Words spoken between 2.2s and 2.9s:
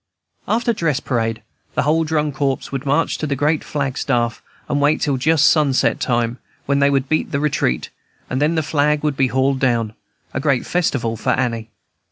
corps would